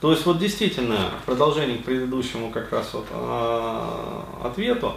То 0.00 0.10
есть 0.10 0.26
вот 0.26 0.38
действительно, 0.38 1.10
в 1.22 1.24
продолжении 1.24 1.78
к 1.78 1.84
предыдущему 1.84 2.50
как 2.50 2.70
раз 2.70 2.92
вот 2.92 3.06
э, 3.10 4.20
ответу, 4.44 4.92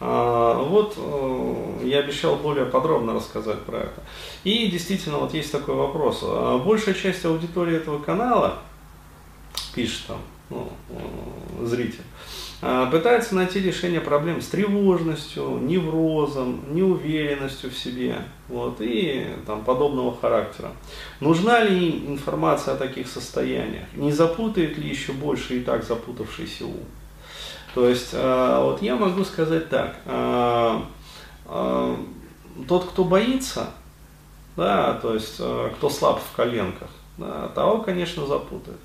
э, 0.00 0.64
вот 0.68 0.94
э, 0.96 1.86
я 1.86 2.00
обещал 2.00 2.34
более 2.36 2.66
подробно 2.66 3.14
рассказать 3.14 3.60
про 3.60 3.78
это. 3.78 4.02
И 4.42 4.66
действительно 4.66 5.18
вот 5.18 5.34
есть 5.34 5.52
такой 5.52 5.76
вопрос. 5.76 6.24
Большая 6.64 6.94
часть 6.94 7.24
аудитории 7.24 7.76
этого 7.76 8.00
канала, 8.00 8.58
пишет 9.72 10.06
там 10.08 10.18
ну, 10.50 10.68
зритель, 11.62 12.02
а, 12.02 12.39
пытается 12.60 13.34
найти 13.34 13.60
решение 13.60 14.00
проблем 14.00 14.42
с 14.42 14.48
тревожностью, 14.48 15.58
неврозом, 15.62 16.60
неуверенностью 16.74 17.70
в 17.70 17.76
себе 17.76 18.16
вот, 18.48 18.76
и 18.80 19.26
там, 19.46 19.64
подобного 19.64 20.14
характера. 20.14 20.72
Нужна 21.20 21.60
ли 21.60 21.88
им 21.88 22.12
информация 22.12 22.74
о 22.74 22.76
таких 22.76 23.08
состояниях? 23.08 23.86
Не 23.94 24.12
запутает 24.12 24.76
ли 24.76 24.88
еще 24.88 25.12
больше 25.12 25.56
и 25.58 25.60
так 25.60 25.84
запутавшийся 25.84 26.66
ум? 26.66 26.84
То 27.74 27.88
есть, 27.88 28.10
а, 28.12 28.62
вот 28.64 28.82
я 28.82 28.96
могу 28.96 29.24
сказать 29.24 29.70
так, 29.70 29.96
а, 30.04 30.84
тот, 32.68 32.84
кто 32.84 33.04
боится, 33.04 33.70
да, 34.56 34.94
то 34.94 35.14
есть, 35.14 35.36
кто 35.36 35.88
слаб 35.88 36.20
в 36.20 36.36
коленках, 36.36 36.90
да, 37.16 37.48
того, 37.48 37.78
конечно, 37.78 38.26
запутает. 38.26 38.78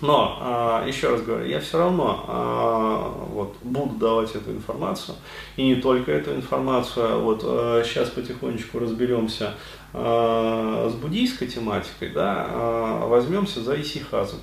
Но, 0.00 0.38
а, 0.40 0.86
еще 0.86 1.08
раз 1.10 1.22
говорю, 1.22 1.44
я 1.46 1.58
все 1.58 1.78
равно 1.78 2.24
а, 2.28 3.26
вот, 3.32 3.56
буду 3.62 3.96
давать 3.96 4.32
эту 4.34 4.52
информацию. 4.52 5.16
И 5.56 5.66
не 5.66 5.76
только 5.76 6.12
эту 6.12 6.34
информацию, 6.34 7.14
а 7.14 7.18
вот 7.18 7.40
сейчас 7.84 8.10
потихонечку 8.10 8.78
разберемся 8.78 9.54
с 9.92 10.92
буддийской 11.00 11.48
тематикой, 11.48 12.10
да, 12.10 13.00
возьмемся 13.06 13.62
за 13.62 13.80
исихазм. 13.80 14.36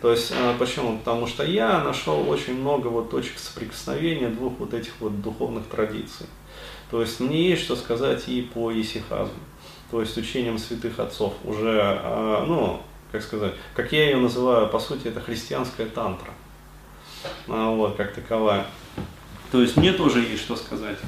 То 0.00 0.12
есть, 0.12 0.32
почему? 0.58 0.96
Потому 0.98 1.26
что 1.26 1.44
я 1.44 1.82
нашел 1.82 2.26
очень 2.30 2.54
много 2.58 2.86
вот 2.86 3.10
точек 3.10 3.38
соприкосновения 3.38 4.28
двух 4.28 4.54
вот 4.60 4.72
этих 4.72 4.92
вот 5.00 5.20
духовных 5.20 5.66
традиций. 5.66 6.26
То 6.90 7.00
есть, 7.00 7.18
мне 7.20 7.50
есть 7.50 7.64
что 7.64 7.74
сказать 7.76 8.28
и 8.28 8.42
по 8.42 8.72
исихазму, 8.72 9.34
то 9.90 10.00
есть 10.00 10.16
учением 10.16 10.56
святых 10.56 11.00
отцов. 11.00 11.34
Уже, 11.44 12.00
ну, 12.46 12.80
как 13.12 13.22
сказать, 13.22 13.54
как 13.74 13.92
я 13.92 14.06
ее 14.06 14.16
называю, 14.16 14.68
по 14.68 14.78
сути, 14.78 15.08
это 15.08 15.20
христианская 15.20 15.86
тантра. 15.86 16.30
А, 17.48 17.70
вот, 17.70 17.96
как 17.96 18.14
таковая. 18.14 18.66
То 19.52 19.60
есть 19.60 19.76
мне 19.76 19.92
тоже 19.92 20.20
есть 20.20 20.42
что 20.42 20.56
сказать. 20.56 20.98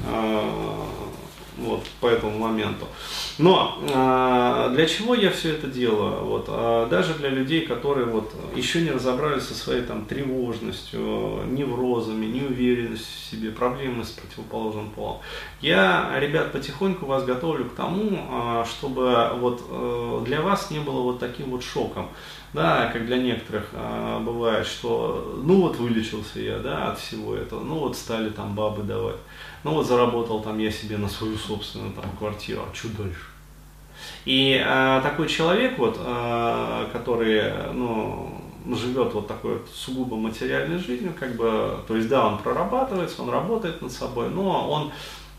А, 1.57 1.61
вот, 1.61 1.83
по 1.99 2.07
этому 2.07 2.37
моменту. 2.37 2.87
Но 3.37 3.77
э, 3.81 4.73
для 4.75 4.85
чего 4.85 5.15
я 5.15 5.29
все 5.31 5.53
это 5.53 5.67
делаю? 5.67 6.23
Вот, 6.25 6.45
э, 6.47 6.87
даже 6.89 7.13
для 7.15 7.29
людей, 7.29 7.65
которые 7.65 8.05
вот 8.05 8.33
еще 8.55 8.81
не 8.81 8.91
разобрались 8.91 9.43
со 9.43 9.53
своей 9.53 9.81
там 9.81 10.05
тревожностью, 10.05 11.43
неврозами, 11.47 12.25
неуверенностью 12.25 13.07
в 13.07 13.31
себе, 13.31 13.51
проблемами 13.51 14.03
с 14.03 14.11
противоположным 14.11 14.89
полом. 14.91 15.19
Я, 15.61 16.11
ребят, 16.19 16.51
потихоньку 16.51 17.05
вас 17.05 17.23
готовлю 17.23 17.65
к 17.65 17.75
тому, 17.75 18.09
э, 18.11 18.65
чтобы 18.69 19.29
вот 19.35 19.63
э, 19.69 20.21
для 20.25 20.41
вас 20.41 20.71
не 20.71 20.79
было 20.79 21.01
вот 21.01 21.19
таким 21.19 21.51
вот 21.51 21.63
шоком. 21.63 22.09
Да, 22.53 22.91
как 22.93 23.07
для 23.07 23.17
некоторых 23.17 23.69
э, 23.73 24.19
бывает, 24.21 24.67
что 24.67 25.41
ну 25.43 25.61
вот 25.61 25.77
вылечился 25.77 26.39
я, 26.39 26.59
да, 26.59 26.91
от 26.91 26.99
всего 26.99 27.35
этого, 27.35 27.63
ну 27.63 27.79
вот 27.79 27.97
стали 27.97 28.29
там 28.29 28.53
бабы 28.53 28.83
давать. 28.83 29.17
Ну 29.63 29.71
вот 29.71 29.87
заработал 29.87 30.41
там 30.41 30.59
я 30.59 30.69
себе 30.69 30.97
на 30.97 31.09
свою 31.09 31.35
собственную 31.35 31.93
там 31.93 32.05
квартиру, 32.17 32.61
а 32.69 32.75
что 32.75 32.89
дальше? 32.89 33.25
И 34.25 34.61
э, 34.63 34.99
такой 35.01 35.27
человек, 35.27 35.77
вот, 35.77 35.97
э, 35.99 36.87
который, 36.93 37.73
ну, 37.73 38.41
живет 38.67 39.13
вот 39.13 39.27
такой 39.27 39.53
вот 39.53 39.69
сугубо 39.73 40.15
материальной 40.15 40.77
жизнью, 40.77 41.13
как 41.19 41.35
бы, 41.35 41.79
то 41.87 41.95
есть, 41.95 42.07
да, 42.07 42.27
он 42.27 42.37
прорабатывается, 42.37 43.21
он 43.21 43.29
работает 43.29 43.81
над 43.81 43.91
собой, 43.91 44.29
но 44.29 44.69
он, 44.69 44.91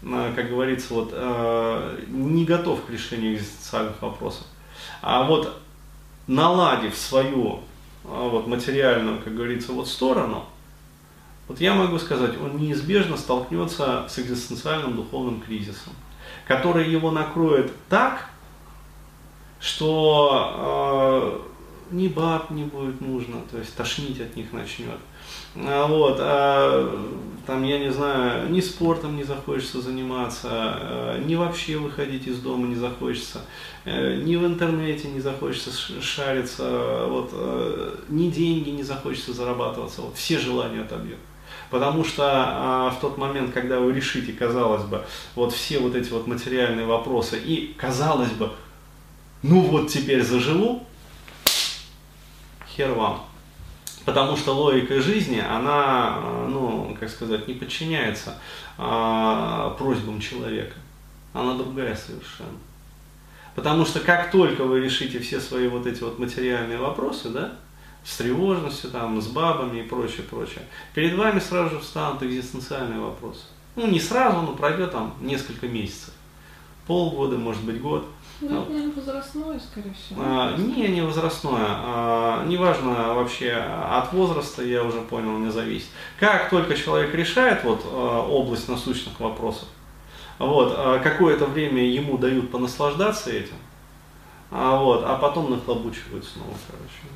э, 0.02 0.32
как 0.34 0.48
говорится, 0.48 0.94
вот, 0.94 1.10
э, 1.12 1.98
не 2.08 2.44
готов 2.44 2.84
к 2.84 2.90
решению 2.90 3.34
экзистенциальных 3.34 4.00
вопросов. 4.02 4.46
А 5.00 5.22
вот 5.24 5.55
наладив 6.27 6.96
свою 6.96 7.61
э, 8.05 8.08
вот, 8.08 8.46
материальную, 8.46 9.20
как 9.23 9.35
говорится, 9.35 9.73
вот 9.73 9.89
сторону, 9.89 10.45
вот 11.48 11.61
я 11.61 11.74
могу 11.74 11.98
сказать, 11.98 12.40
он 12.40 12.57
неизбежно 12.57 13.17
столкнется 13.17 14.07
с 14.08 14.18
экзистенциальным 14.18 14.96
духовным 14.96 15.40
кризисом, 15.40 15.92
который 16.46 16.90
его 16.90 17.11
накроет 17.11 17.73
так, 17.89 18.30
что 19.61 21.42
э, 21.46 21.53
ни 21.90 22.08
баб 22.08 22.50
не 22.50 22.64
будет 22.64 23.00
нужно, 23.00 23.36
то 23.50 23.58
есть 23.58 23.74
тошнить 23.77 24.20
от 24.20 24.36
них 24.36 24.52
начнет. 24.52 24.98
А, 25.56 25.86
вот, 25.86 26.17
а, 26.20 27.06
там, 27.46 27.64
я 27.64 27.78
не 27.78 27.92
знаю, 27.92 28.50
ни 28.50 28.61
спортом 28.61 29.17
не 29.17 29.24
захочется 29.24 29.80
заниматься, 29.80 30.48
а, 30.50 31.18
ни 31.24 31.34
вообще 31.34 31.77
выходить 31.77 32.27
из 32.27 32.39
дома 32.40 32.67
не 32.67 32.74
захочется, 32.74 33.42
э, 33.84 34.17
ни 34.17 34.36
в 34.36 34.45
интернете 34.45 35.08
не 35.08 35.20
захочется 35.20 35.70
шариться, 36.02 37.06
вот, 37.08 37.30
э, 37.33 37.96
ни 38.08 38.30
деньги 38.30 38.70
не 38.70 38.83
захочется 38.83 39.33
зарабатываться, 39.33 40.02
вот, 40.02 40.16
все 40.16 40.39
желания 40.39 40.80
отобьет. 40.80 41.18
Потому 41.70 42.05
что 42.05 42.24
а, 42.27 42.90
в 42.90 43.01
тот 43.01 43.18
момент, 43.18 43.52
когда 43.52 43.80
вы 43.80 43.92
решите, 43.92 44.33
казалось 44.33 44.84
бы, 44.84 45.05
вот 45.34 45.52
все 45.52 45.78
вот 45.78 45.95
эти 45.95 46.11
вот 46.11 46.27
материальные 46.27 46.86
вопросы, 46.86 47.39
и 47.39 47.74
казалось 47.77 48.30
бы, 48.30 48.51
ну 49.42 49.61
вот 49.61 49.89
теперь 49.89 50.22
заживу, 50.22 50.86
хер 52.77 52.92
вам. 52.92 53.24
Потому 54.05 54.36
что 54.36 54.55
логика 54.55 55.01
жизни, 55.01 55.39
она, 55.39 56.20
ну, 56.48 56.95
как 57.01 57.08
сказать, 57.08 57.48
не 57.48 57.55
подчиняется 57.55 58.39
а, 58.77 59.70
просьбам 59.79 60.20
человека. 60.20 60.74
Она 61.33 61.55
другая 61.55 61.96
совершенно. 61.96 62.58
Потому 63.55 63.86
что 63.86 64.01
как 64.01 64.30
только 64.30 64.64
вы 64.64 64.80
решите 64.80 65.20
все 65.20 65.40
свои 65.40 65.68
вот 65.68 65.86
эти 65.86 66.02
вот 66.02 66.18
материальные 66.18 66.79
вопросы, 66.79 67.30
да, 67.30 67.52
с 68.05 68.17
тревожностью, 68.18 68.90
там, 68.90 69.20
с 69.23 69.29
бабами 69.29 69.80
и 69.80 69.83
прочее, 69.83 70.23
прочее. 70.29 70.64
Перед 70.92 71.17
вами 71.17 71.39
сразу 71.39 71.77
же 71.77 71.80
встанут 71.80 72.23
экзистенциальные 72.23 73.01
вопросы. 73.01 73.45
Ну, 73.77 73.86
не 73.86 74.01
сразу, 74.01 74.42
но 74.42 74.52
пройдет 74.52 74.92
там 74.92 75.14
несколько 75.20 75.67
месяцев. 75.67 76.13
Полгода, 76.86 77.39
может 77.39 77.64
быть, 77.64 77.80
год. 77.80 78.07
Ну, 78.50 78.92
возрастное, 78.94 79.58
скорее 79.58 79.94
всего. 79.94 80.22
А, 80.24 80.56
не, 80.56 80.88
не 80.88 81.02
возрастное. 81.02 81.66
А, 81.66 82.44
неважно 82.46 83.14
вообще 83.14 83.52
от 83.52 84.12
возраста, 84.12 84.62
я 84.62 84.82
уже 84.82 85.00
понял, 85.00 85.38
не 85.38 85.50
зависит. 85.50 85.88
Как 86.18 86.50
только 86.50 86.74
человек 86.74 87.14
решает 87.14 87.64
вот, 87.64 87.83
а, 87.84 88.27
область 88.27 88.68
насущных 88.68 89.18
вопросов, 89.20 89.68
вот, 90.38 90.74
а, 90.77 90.98
какое-то 90.98 91.46
время 91.46 91.83
ему 91.84 92.18
дают 92.18 92.50
понаслаждаться 92.50 93.30
этим, 93.30 93.56
а, 94.50 94.78
вот, 94.78 95.04
а 95.04 95.16
потом 95.16 95.50
нахлобучивают 95.50 96.24
снова, 96.24 96.54
короче. 96.66 97.14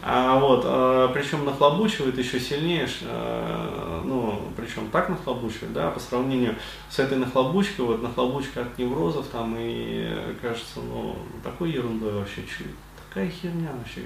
А 0.00 0.38
вот, 0.38 0.62
а, 0.64 1.08
причем 1.08 1.44
нахлобучивает 1.44 2.16
еще 2.18 2.38
сильнее, 2.38 2.88
а, 3.02 4.00
ну, 4.04 4.40
причем 4.56 4.88
так 4.90 5.08
нахлобучивает, 5.08 5.72
да, 5.72 5.90
по 5.90 5.98
сравнению 5.98 6.54
с 6.88 6.98
этой 6.98 7.18
нахлобучкой, 7.18 7.84
вот 7.84 8.02
нахлобучка 8.02 8.62
от 8.62 8.78
неврозов 8.78 9.26
там 9.26 9.56
и 9.58 10.08
кажется, 10.40 10.80
ну, 10.80 11.16
такой 11.42 11.72
ерундой 11.72 12.12
вообще 12.12 12.42
чуть 12.42 12.68
такая 13.08 13.28
херня 13.28 13.70
вообще, 13.76 14.02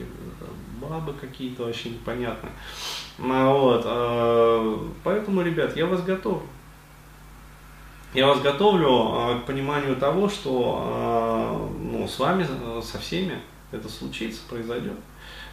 бабы 0.81 1.13
какие-то 1.13 1.65
вообще 1.65 1.91
непонятные. 1.91 2.53
Ну, 3.19 3.59
вот, 3.59 3.83
а, 3.85 4.89
поэтому, 5.05 5.43
ребят, 5.43 5.77
я 5.77 5.87
вас 5.87 6.03
готовлю. 6.03 6.47
Я 8.15 8.27
вас 8.27 8.41
готовлю 8.41 9.41
к 9.41 9.47
пониманию 9.47 9.97
того, 9.97 10.29
что 10.29 11.71
ну, 11.81 12.07
с 12.07 12.19
вами, 12.19 12.47
со 12.83 12.99
всеми 12.99 13.39
это 13.71 13.89
случится, 13.89 14.43
произойдет. 14.49 14.99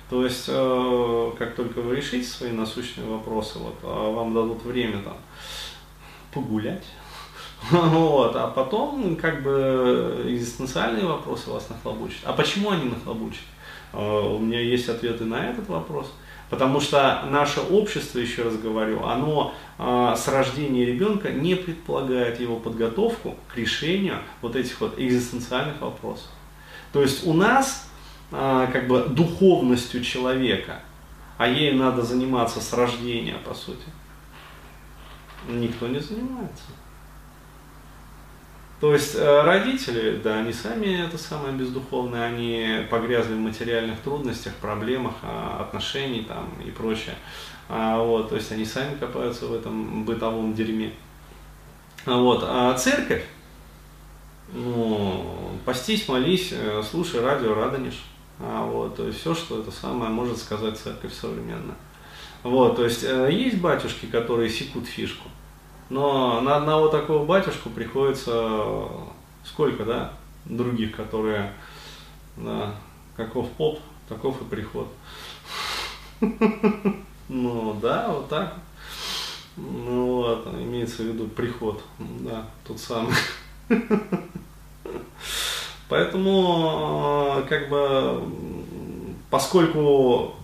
То 0.09 0.23
есть, 0.23 0.45
э, 0.47 1.31
как 1.37 1.55
только 1.55 1.81
вы 1.81 1.95
решите 1.95 2.25
свои 2.27 2.51
насущные 2.51 3.07
вопросы, 3.07 3.59
вот, 3.59 3.75
а 3.83 4.11
вам 4.11 4.33
дадут 4.33 4.63
время 4.63 5.03
там 5.03 5.17
погулять, 6.33 6.85
вот, 7.71 8.35
а 8.35 8.47
потом 8.47 9.15
как 9.15 9.43
бы 9.43 10.23
экзистенциальные 10.25 11.05
вопросы 11.05 11.51
вас 11.51 11.69
нахлобучат. 11.69 12.21
А 12.23 12.33
почему 12.33 12.71
они 12.71 12.85
нахлобучат? 12.85 13.43
Э, 13.93 14.21
у 14.21 14.39
меня 14.39 14.59
есть 14.59 14.89
ответы 14.89 15.25
на 15.25 15.51
этот 15.51 15.69
вопрос. 15.69 16.11
Потому 16.49 16.79
что 16.81 17.25
наше 17.29 17.59
общество, 17.59 18.17
еще 18.17 18.41
раз 18.41 18.57
говорю, 18.57 19.03
оно 19.05 19.53
э, 19.77 20.15
с 20.17 20.27
рождения 20.27 20.85
ребенка 20.85 21.31
не 21.31 21.53
предполагает 21.53 22.39
его 22.39 22.55
подготовку 22.55 23.35
к 23.53 23.57
решению 23.57 24.15
вот 24.41 24.55
этих 24.55 24.81
вот 24.81 24.97
экзистенциальных 24.97 25.79
вопросов. 25.81 26.27
То 26.91 27.03
есть 27.03 27.27
у 27.27 27.33
нас 27.33 27.88
как 28.31 28.87
бы 28.87 29.05
духовностью 29.09 30.03
человека, 30.03 30.81
а 31.37 31.47
ей 31.47 31.73
надо 31.73 32.03
заниматься 32.03 32.61
с 32.61 32.73
рождения, 32.73 33.37
по 33.43 33.53
сути. 33.53 33.85
Никто 35.47 35.87
не 35.87 35.99
занимается. 35.99 36.65
То 38.79 38.93
есть 38.93 39.15
э, 39.15 39.41
родители, 39.41 40.21
да, 40.23 40.39
они 40.39 40.53
сами 40.53 41.05
это 41.05 41.17
самое 41.17 41.53
бездуховное, 41.53 42.25
они 42.25 42.87
погрязли 42.89 43.33
в 43.33 43.39
материальных 43.39 43.99
трудностях, 43.99 44.53
проблемах, 44.55 45.15
а, 45.21 45.57
отношений 45.61 46.21
там 46.21 46.49
и 46.65 46.71
прочее. 46.71 47.15
А, 47.67 48.01
вот, 48.01 48.29
то 48.29 48.35
есть 48.35 48.51
они 48.53 48.63
сами 48.63 48.95
копаются 48.97 49.47
в 49.47 49.53
этом 49.53 50.05
бытовом 50.05 50.53
дерьме. 50.53 50.93
А, 52.05 52.17
вот, 52.17 52.41
а 52.47 52.73
церковь, 52.75 53.25
ну, 54.53 55.59
постись, 55.65 56.07
молись, 56.07 56.53
э, 56.53 56.81
слушай 56.89 57.19
радио, 57.19 57.53
радонишь. 57.53 58.01
А, 58.39 58.65
вот, 58.65 58.95
то 58.95 59.05
есть 59.05 59.19
все, 59.19 59.35
что 59.35 59.59
это 59.59 59.71
самое 59.71 60.09
может 60.09 60.37
сказать 60.37 60.77
церковь 60.77 61.13
современная. 61.13 61.75
Вот, 62.43 62.77
то 62.77 62.85
есть 62.85 63.03
э, 63.03 63.29
есть 63.31 63.59
батюшки, 63.59 64.05
которые 64.05 64.49
секут 64.49 64.87
фишку, 64.87 65.27
но 65.89 66.39
на 66.39 66.55
одного 66.55 66.87
такого 66.87 67.25
батюшку 67.25 67.69
приходится 67.69 68.87
сколько, 69.43 69.83
да, 69.83 70.13
других, 70.45 70.95
которые, 70.95 71.53
да, 72.37 72.75
каков 73.17 73.49
поп, 73.51 73.79
таков 74.07 74.41
и 74.41 74.45
приход. 74.45 74.87
Ну, 77.29 77.77
да, 77.79 78.09
вот 78.09 78.27
так. 78.27 78.55
Ну 79.55 80.15
вот, 80.15 80.47
имеется 80.47 81.03
в 81.03 81.05
виду 81.05 81.27
приход, 81.27 81.83
да, 81.99 82.47
тот 82.65 82.79
самый. 82.79 83.13
Поэтому, 85.89 87.43
как 87.49 87.67
бы, 87.69 88.23
поскольку 89.31 90.35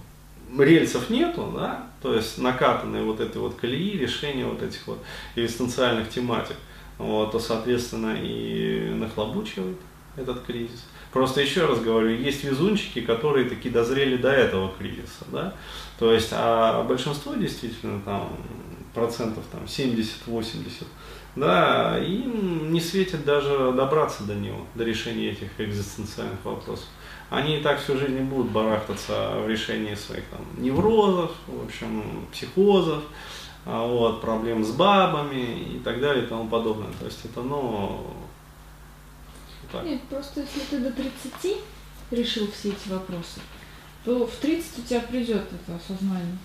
рельсов 0.58 1.10
нету, 1.12 1.54
да, 1.56 1.88
то 2.02 2.16
есть 2.16 2.40
накатанные 2.40 3.04
вот 3.04 3.20
этой 3.20 3.38
вот 3.38 3.56
колеи, 3.56 3.98
решения 3.98 4.46
вот 4.46 4.64
этих 4.64 4.88
вот 4.88 5.00
экзистенциальных 5.36 6.10
тематик, 6.10 6.56
вот, 6.98 7.32
то, 7.32 7.40
соответственно, 7.40 8.16
и 8.20 8.90
нахлобучивает 8.96 9.78
этот 10.18 10.44
кризис. 10.44 10.84
Просто 11.12 11.42
еще 11.42 11.66
раз 11.66 11.80
говорю, 11.80 12.10
есть 12.10 12.44
везунчики, 12.44 13.02
которые 13.02 13.48
таки 13.48 13.70
дозрели 13.70 14.18
до 14.18 14.30
этого 14.30 14.74
кризиса, 14.78 15.26
да, 15.32 15.54
то 16.00 16.12
есть, 16.12 16.30
а 16.32 16.84
большинство 16.84 17.36
действительно 17.36 18.02
там 18.02 18.30
процентов 18.96 19.44
там 19.52 19.66
70-80, 19.66 20.86
да, 21.36 22.00
им 22.00 22.72
не 22.72 22.82
светит 22.82 23.26
даже 23.26 23.74
добраться 23.74 24.24
до 24.24 24.34
него, 24.34 24.66
до 24.74 24.84
решения 24.84 25.32
этих 25.32 25.50
экзистенциальных 25.60 26.44
вопросов. 26.44 26.88
Они 27.30 27.58
и 27.58 27.62
так 27.62 27.82
всю 27.82 27.98
жизнь 27.98 28.20
будут 28.22 28.52
барахтаться 28.52 29.42
в 29.44 29.50
решении 29.50 29.96
своих 29.96 30.24
там 30.26 30.42
неврозов, 30.58 31.32
в 31.48 31.66
общем, 31.66 32.26
психозов, 32.32 33.04
а, 33.66 33.86
вот, 33.86 34.22
проблем 34.22 34.64
с 34.64 34.72
бабами 34.72 35.76
и 35.76 35.80
так 35.80 36.00
далее 36.00 36.24
и 36.24 36.28
тому 36.28 36.48
подобное. 36.48 36.92
То 37.00 37.06
есть 37.06 37.26
это, 37.26 37.42
ну, 37.42 38.06
так. 39.72 39.84
Нет, 39.84 40.02
просто 40.04 40.42
если 40.42 40.60
ты 40.70 40.80
до 40.80 40.92
30 40.92 41.58
решил 42.12 42.48
все 42.52 42.70
эти 42.70 42.90
вопросы, 42.90 43.42
то 44.04 44.28
в 44.28 44.36
30 44.36 44.80
у 44.80 44.82
тебя 44.84 45.00
придет 45.02 45.44
это 45.52 45.76
осознание, 45.76 46.38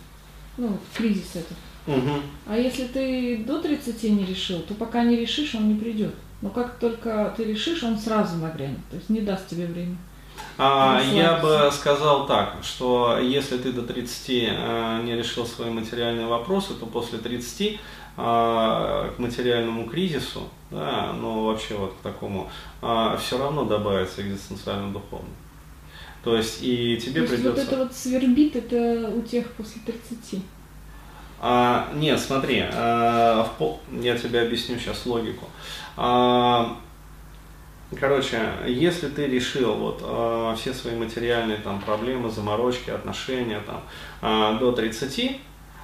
ну, 0.57 0.79
кризис 0.95 1.37
этот. 1.37 1.57
Угу. 1.91 2.23
А 2.47 2.57
если 2.57 2.85
ты 2.85 3.39
до 3.39 3.61
30 3.61 4.03
не 4.05 4.25
решил, 4.25 4.61
то 4.61 4.75
пока 4.75 5.03
не 5.05 5.17
решишь, 5.17 5.55
он 5.55 5.69
не 5.69 5.75
придет. 5.75 6.15
Но 6.43 6.51
как 6.51 6.79
только 6.79 7.35
ты 7.37 7.45
решишь, 7.45 7.83
он 7.83 7.99
сразу 7.99 8.37
нагрянет, 8.37 8.79
то 8.91 8.97
есть 8.97 9.11
не 9.11 9.21
даст 9.21 9.49
тебе 9.49 9.67
времени. 9.67 9.99
А, 10.57 11.01
я 11.13 11.37
бы 11.37 11.71
сказал 11.73 12.27
так, 12.27 12.57
что 12.63 13.19
если 13.19 13.59
ты 13.59 13.73
до 13.73 13.83
30 13.83 14.29
э, 14.29 15.03
не 15.05 15.17
решил 15.17 15.47
свои 15.47 15.71
материальные 15.71 16.27
вопросы, 16.27 16.75
то 16.75 16.87
после 16.87 17.19
30 17.19 17.61
э, 17.61 17.77
к 18.17 19.15
материальному 19.19 19.87
кризису, 19.89 20.49
да, 20.71 21.13
ну 21.13 21.47
вообще 21.47 21.75
вот 21.75 21.95
к 21.95 22.03
такому, 22.03 22.51
э, 22.81 23.17
все 23.21 23.39
равно 23.39 23.65
добавится 23.65 24.23
экзистенциально 24.23 24.93
духовно. 24.93 25.29
То 26.25 26.37
есть 26.37 26.59
и 26.63 26.99
тебе 26.99 27.27
То 27.27 27.33
есть 27.33 27.35
придется... 27.35 27.51
вот 27.51 27.59
это 27.59 27.77
вот 27.85 27.93
свербит, 27.95 28.57
это 28.57 29.11
у 29.15 29.23
тех 29.23 29.51
после 29.53 29.81
30? 29.85 30.43
А, 31.41 31.89
нет, 31.95 32.21
смотри, 32.21 32.65
а, 32.73 33.45
в 33.45 33.59
пол... 33.59 33.81
я 33.91 34.17
тебе 34.17 34.43
объясню 34.43 34.79
сейчас 34.79 35.07
логику. 35.07 35.47
А, 35.97 36.77
короче, 37.99 38.41
если 38.67 39.09
ты 39.09 39.27
решил 39.27 39.75
вот 39.75 40.01
а, 40.03 40.55
все 40.55 40.75
свои 40.75 40.95
материальные 40.95 41.59
там 41.59 41.81
проблемы, 41.81 42.31
заморочки, 42.31 42.91
отношения 42.91 43.61
там 43.61 43.83
а, 44.21 44.59
до 44.59 44.73
30, 44.73 45.41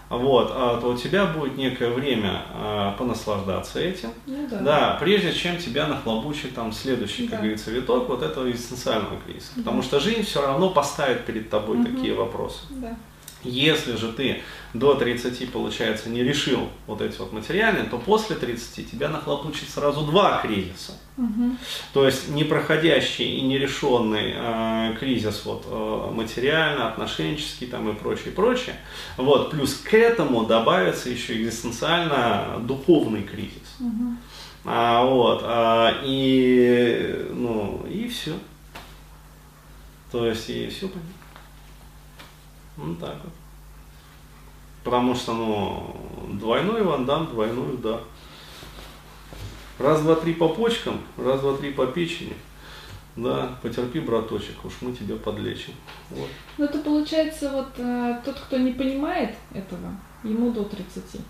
вот, 0.08 0.52
а, 0.54 0.78
то 0.80 0.88
у 0.90 0.96
тебя 0.96 1.26
будет 1.26 1.56
некое 1.56 1.90
время 1.90 2.42
а, 2.52 2.92
понаслаждаться 2.92 3.80
этим, 3.80 4.10
ну, 4.26 4.46
да. 4.48 4.58
да, 4.60 4.96
прежде 5.00 5.32
чем 5.32 5.56
тебя 5.56 5.88
нахлобучит 5.88 6.54
там 6.54 6.70
следующий, 6.72 7.24
да. 7.24 7.30
как 7.30 7.40
говорится, 7.40 7.70
виток 7.70 8.08
вот 8.08 8.22
этого 8.22 8.48
экзистенциального 8.50 9.18
кризиса. 9.26 9.52
Да. 9.56 9.62
Потому 9.62 9.82
что 9.82 9.98
жизнь 9.98 10.22
все 10.22 10.42
равно 10.42 10.70
поставит 10.70 11.24
перед 11.24 11.50
тобой 11.50 11.78
угу. 11.78 11.86
такие 11.86 12.14
вопросы. 12.14 12.60
Да. 12.70 12.94
Если 13.46 13.96
же 13.96 14.12
ты 14.12 14.42
до 14.74 14.94
30, 14.94 15.50
получается, 15.50 16.10
не 16.10 16.22
решил 16.22 16.68
вот 16.86 17.00
эти 17.00 17.18
вот 17.18 17.32
материальные, 17.32 17.84
то 17.84 17.98
после 17.98 18.36
30 18.36 18.90
тебя 18.90 19.08
нахлопучит 19.08 19.68
сразу 19.68 20.02
два 20.02 20.40
кризиса. 20.42 20.92
Угу. 21.16 21.56
То 21.94 22.06
есть 22.06 22.28
непроходящий 22.28 23.38
и 23.38 23.40
нерешенный 23.42 24.34
э, 24.36 24.96
кризис 24.98 25.42
вот, 25.44 25.64
э, 25.66 26.10
материально, 26.12 26.88
отношенческий 26.88 27.66
там 27.66 27.88
и 27.88 27.94
прочее, 27.94 28.32
прочее. 28.32 28.76
Вот, 29.16 29.50
плюс 29.50 29.74
к 29.74 29.94
этому 29.94 30.44
добавится 30.44 31.08
еще 31.08 31.40
экзистенциально 31.40 32.58
духовный 32.60 33.22
кризис. 33.22 33.76
Угу. 33.80 34.16
А, 34.66 35.04
вот, 35.04 35.40
а, 35.44 36.02
и, 36.04 37.28
ну, 37.30 37.86
и 37.88 38.08
все. 38.08 38.32
То 40.10 40.26
есть, 40.26 40.50
и 40.50 40.68
все 40.68 40.88
понятно. 40.88 41.25
Ну 42.76 42.94
так 42.94 43.16
вот. 43.24 43.32
Потому 44.84 45.14
что, 45.14 45.32
ну, 45.32 45.96
двойной 46.38 46.82
Ван 46.82 47.06
Дам, 47.06 47.26
двойной 47.26 47.74
удар. 47.74 48.00
Раз, 49.78 50.02
два, 50.02 50.14
три 50.14 50.34
по 50.34 50.48
почкам, 50.48 51.00
раз, 51.16 51.40
два, 51.40 51.56
три 51.56 51.72
по 51.72 51.86
печени. 51.86 52.34
Да, 53.16 53.58
потерпи, 53.62 54.00
браточек, 54.00 54.62
уж 54.64 54.74
мы 54.82 54.92
тебя 54.92 55.16
подлечим. 55.16 55.72
Вот. 56.10 56.28
Ну 56.58 56.64
это 56.66 56.78
получается 56.80 57.50
вот 57.50 57.68
э, 57.78 58.20
тот, 58.22 58.38
кто 58.38 58.58
не 58.58 58.72
понимает 58.72 59.34
этого, 59.54 59.96
ему 60.22 60.52
до 60.52 60.64
30. 60.64 61.22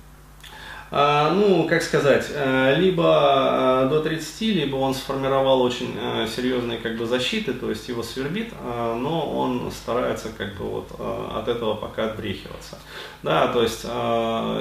А, 0.90 1.32
ну, 1.32 1.66
как 1.68 1.82
сказать, 1.82 2.26
э, 2.30 2.76
либо 2.76 3.86
э, 3.86 3.88
до 3.90 4.00
30, 4.00 4.40
либо 4.42 4.76
он 4.76 4.94
сформировал 4.94 5.60
очень 5.62 5.96
э, 5.98 6.28
серьезные 6.28 6.78
как 6.78 6.96
бы 6.96 7.06
защиты, 7.06 7.54
то 7.54 7.70
есть 7.70 7.88
его 7.88 8.04
свербит, 8.04 8.52
но 8.62 9.28
он 9.36 9.70
старается 9.72 10.28
как 10.28 10.54
бы 10.56 10.64
вот 10.64 10.88
от 11.34 11.48
этого 11.48 11.74
пока 11.74 12.04
отбрехиваться. 12.10 12.78
Да, 13.22 13.48
то 13.48 13.62
есть 13.62 13.80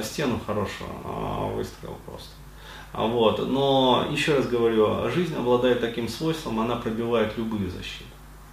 стену 0.07 0.39
хорошую 0.45 0.89
выстроил 1.55 1.97
просто. 2.05 2.29
А 2.91 3.05
вот. 3.05 3.47
Но 3.47 4.07
еще 4.09 4.35
раз 4.35 4.47
говорю, 4.47 5.09
жизнь 5.11 5.35
обладает 5.35 5.81
таким 5.81 6.07
свойством, 6.07 6.59
она 6.59 6.75
пробивает 6.75 7.37
любые 7.37 7.69
защиты. 7.69 8.05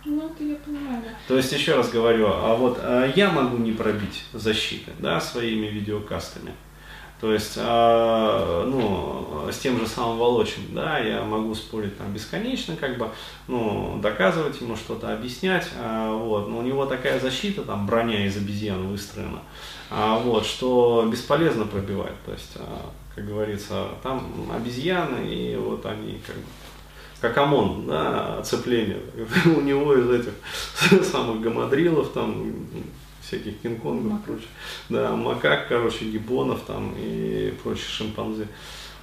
Ну, 0.04 0.26
это 0.26 0.42
я 0.42 0.56
понимаю. 0.56 1.02
То 1.28 1.36
есть, 1.36 1.52
еще 1.52 1.76
раз 1.76 1.90
говорю, 1.90 2.26
а 2.28 2.54
вот 2.56 2.80
я 3.14 3.30
могу 3.30 3.56
не 3.58 3.72
пробить 3.72 4.24
защиты, 4.32 4.92
да, 4.98 5.20
своими 5.20 5.66
видеокастами. 5.66 6.52
То 7.22 7.32
есть, 7.32 7.52
э, 7.54 8.64
ну, 8.66 9.48
с 9.48 9.56
тем 9.58 9.78
же 9.78 9.86
самым 9.86 10.18
Волочем, 10.18 10.62
да, 10.70 10.98
я 10.98 11.22
могу 11.22 11.54
спорить 11.54 11.96
там 11.96 12.12
бесконечно, 12.12 12.74
как 12.74 12.98
бы, 12.98 13.10
ну, 13.46 14.00
доказывать 14.02 14.60
ему 14.60 14.74
что-то, 14.74 15.14
объяснять, 15.14 15.68
э, 15.76 16.18
вот, 16.20 16.48
но 16.48 16.58
у 16.58 16.62
него 16.62 16.84
такая 16.84 17.20
защита, 17.20 17.62
там, 17.62 17.86
броня 17.86 18.26
из 18.26 18.36
обезьян 18.36 18.88
выстроена, 18.88 19.38
э, 19.92 20.18
вот, 20.24 20.44
что 20.44 21.08
бесполезно 21.12 21.64
пробивать, 21.64 22.20
то 22.26 22.32
есть, 22.32 22.56
э, 22.56 22.64
как 23.14 23.24
говорится, 23.24 23.86
там 24.02 24.50
обезьяны, 24.52 25.24
и 25.24 25.54
вот 25.54 25.86
они, 25.86 26.20
как 26.26 26.34
бы, 26.34 26.42
как 27.20 27.38
ОМОН, 27.38 27.86
да, 27.86 28.38
оцепление, 28.38 28.98
у 29.44 29.60
него 29.60 29.94
из 29.94 30.10
этих 30.10 31.04
самых 31.04 31.40
гамадрилов, 31.40 32.10
там, 32.10 32.52
всяких 33.22 33.60
кинг-конгов 33.60 34.20
и 34.20 34.22
прочее. 34.22 34.48
Да, 34.88 35.16
макак, 35.16 35.68
короче, 35.68 36.04
гибонов 36.06 36.60
там 36.62 36.94
и 36.98 37.54
прочие 37.62 37.88
шимпанзе 37.88 38.48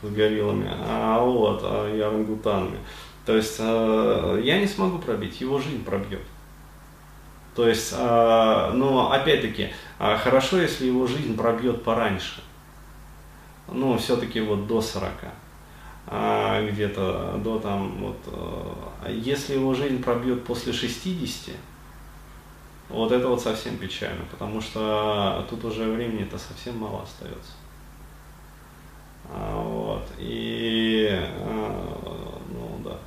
с 0.01 0.09
гориллами, 0.09 0.69
а 0.69 1.23
вот, 1.23 1.61
а 1.63 1.93
и 1.93 1.99
орангутанами. 1.99 2.77
То 3.25 3.35
есть 3.35 3.57
э, 3.59 4.41
я 4.43 4.59
не 4.59 4.67
смогу 4.67 4.97
пробить, 4.97 5.39
его 5.41 5.59
жизнь 5.59 5.83
пробьет. 5.83 6.21
То 7.55 7.67
есть, 7.67 7.93
э, 7.95 8.71
но 8.73 9.11
опять-таки, 9.11 9.69
э, 9.99 10.17
хорошо, 10.17 10.59
если 10.59 10.87
его 10.87 11.05
жизнь 11.05 11.35
пробьет 11.35 11.83
пораньше. 11.83 12.41
Ну, 13.67 13.97
все-таки 13.97 14.41
вот 14.41 14.67
до 14.67 14.81
40 14.81 15.11
а 16.11 16.67
где-то 16.67 17.39
до 17.43 17.59
там 17.59 17.97
вот, 17.99 18.17
если 19.07 19.53
его 19.53 19.75
жизнь 19.75 20.01
пробьет 20.01 20.43
после 20.43 20.73
60, 20.73 21.55
вот 22.89 23.11
это 23.11 23.27
вот 23.27 23.41
совсем 23.41 23.77
печально, 23.77 24.25
потому 24.31 24.59
что 24.59 25.45
тут 25.47 25.63
уже 25.63 25.83
времени-то 25.89 26.39
совсем 26.39 26.77
мало 26.77 27.03
остается. 27.03 27.51
А, 29.31 29.63
вот. 29.63 30.07
И, 30.17 31.07
а, 31.11 32.41
ну 32.49 32.81
да. 32.83 32.97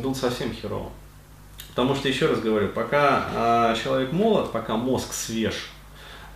Тут 0.00 0.16
совсем 0.16 0.50
херово. 0.52 0.90
Потому 1.68 1.94
что, 1.94 2.08
еще 2.08 2.26
раз 2.26 2.40
говорю, 2.40 2.68
пока 2.68 3.26
а, 3.34 3.74
человек 3.74 4.12
молод, 4.12 4.50
пока 4.50 4.76
мозг 4.76 5.12
свеж, 5.12 5.70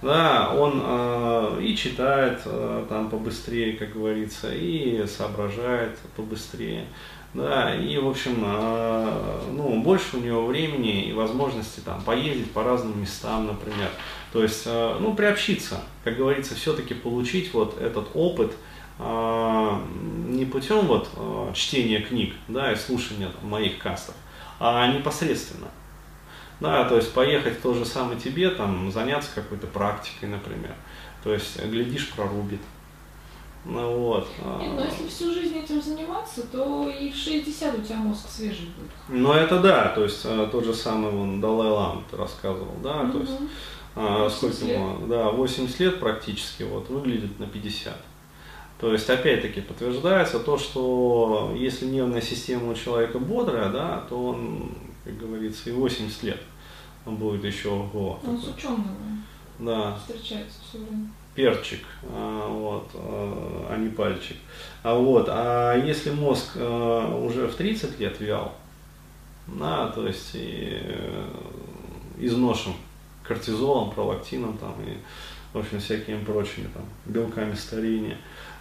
да, 0.02 0.50
он 0.54 1.62
и 1.62 1.74
читает 1.74 2.42
там 2.90 3.08
побыстрее, 3.08 3.72
как 3.72 3.94
говорится, 3.94 4.52
и 4.52 5.06
соображает 5.06 5.98
побыстрее 6.14 6.84
да, 7.34 7.74
и, 7.74 7.98
в 7.98 8.08
общем, 8.08 8.42
э, 8.44 9.40
ну, 9.52 9.82
больше 9.82 10.16
у 10.16 10.20
него 10.20 10.46
времени 10.46 11.02
и 11.02 11.12
возможности 11.12 11.80
там 11.80 12.00
поездить 12.02 12.52
по 12.52 12.62
разным 12.62 13.00
местам, 13.00 13.48
например, 13.48 13.90
то 14.32 14.40
есть, 14.40 14.62
э, 14.66 14.96
ну, 15.00 15.14
приобщиться, 15.14 15.80
как 16.04 16.16
говорится, 16.16 16.54
все-таки 16.54 16.94
получить 16.94 17.52
вот 17.52 17.80
этот 17.80 18.08
опыт, 18.14 18.52
э, 19.00 19.78
не 20.28 20.44
путем 20.44 20.86
вот 20.86 21.08
чтения 21.54 22.00
книг, 22.00 22.34
да, 22.46 22.70
и 22.72 22.76
слушания 22.76 23.28
там, 23.28 23.50
моих 23.50 23.78
кастов, 23.78 24.14
а 24.60 24.86
непосредственно. 24.86 25.66
Да, 26.60 26.84
то 26.84 26.94
есть 26.94 27.12
поехать 27.12 27.58
в 27.58 27.62
тот 27.62 27.76
же 27.76 27.84
самый 27.84 28.16
Тибет, 28.16 28.56
там, 28.56 28.92
заняться 28.92 29.28
какой-то 29.34 29.66
практикой, 29.66 30.28
например. 30.28 30.72
То 31.24 31.34
есть, 31.34 31.60
глядишь, 31.64 32.10
прорубит. 32.10 32.60
Ну 33.64 33.99
вот. 33.99 34.28
А. 34.42 34.61
Нет, 34.61 34.73
но 34.75 34.85
если 34.85 35.09
всю 35.09 35.33
жизнь 35.33 35.56
этим 35.56 35.80
заниматься, 35.80 36.47
то 36.47 36.88
и 36.88 37.11
в 37.11 37.16
60 37.16 37.78
у 37.78 37.83
тебя 37.83 37.97
мозг 37.97 38.28
свежий 38.28 38.66
будет. 38.76 38.90
Ну 39.09 39.33
это 39.33 39.61
да, 39.61 39.88
то 39.88 40.04
есть 40.04 40.23
а, 40.25 40.47
тот 40.50 40.64
же 40.64 40.75
самый 40.75 41.11
вон 41.11 41.40
Далай 41.40 41.71
Лам 41.71 42.04
ты 42.11 42.16
рассказывал, 42.16 42.75
да, 42.83 43.00
угу. 43.00 43.12
то 43.12 43.21
есть 43.21 43.33
а, 43.97 44.28
сколько 44.28 44.64
ему, 44.66 45.06
да, 45.06 45.30
80 45.30 45.80
лет 45.80 46.00
практически, 46.00 46.64
вот, 46.64 46.88
выглядит 46.88 47.38
на 47.38 47.47
50. 47.47 47.94
То 48.80 48.92
есть, 48.92 49.09
опять-таки, 49.09 49.61
подтверждается 49.61 50.40
то, 50.40 50.59
что 50.59 51.52
если 51.56 51.87
нервная 51.87 52.21
система 52.21 52.73
у 52.73 52.75
человека 52.75 53.21
бодрая, 53.21 53.71
да, 53.71 54.04
то 54.09 54.26
он, 54.26 54.73
как 55.04 55.16
говорится, 55.16 55.71
и 55.71 55.73
80 55.73 56.23
лет 56.25 56.40
он 57.06 57.16
будет 57.16 57.44
еще 57.44 57.68
ого. 57.68 58.18
Он 58.26 58.40
с 58.40 58.49
ученым 58.49 59.25
да. 59.59 59.97
встречается 59.97 60.59
все 60.68 60.78
время. 60.78 61.11
Перчик, 61.34 61.80
а, 62.04 62.48
вот, 62.48 62.90
а, 62.94 63.66
а 63.70 63.76
не 63.76 63.88
пальчик. 63.88 64.36
А 64.82 64.94
вот, 64.94 65.26
а 65.28 65.74
если 65.74 66.10
мозг 66.10 66.52
а, 66.56 67.16
уже 67.16 67.48
в 67.48 67.54
30 67.56 67.98
лет 67.98 68.20
вял, 68.20 68.54
да, 69.46 69.88
то 69.88 70.06
есть 70.06 70.30
и, 70.34 70.80
э, 70.82 71.26
изношен 72.18 72.72
кортизолом, 73.22 73.90
пролактином 73.90 74.56
там 74.56 74.74
и 74.82 74.96
в 75.52 75.58
общем 75.58 75.80
всякими 75.80 76.24
прочими 76.24 76.68
там 76.72 76.84
белками 77.04 77.54
старения, 77.54 78.16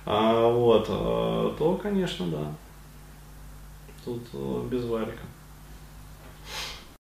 а, 0.05 0.49
вот, 0.49 0.87
то, 0.87 1.79
конечно, 1.81 2.27
да, 2.27 2.51
тут 4.03 4.21
э, 4.33 4.67
без 4.69 4.83
варика. 4.85 5.23